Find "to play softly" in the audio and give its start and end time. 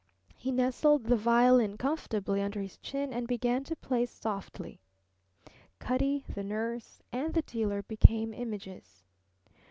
3.65-4.79